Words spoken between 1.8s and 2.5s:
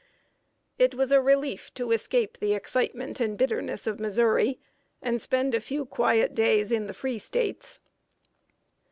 escape